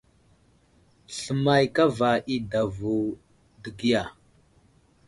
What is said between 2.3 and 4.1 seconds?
i adavo dəgiya.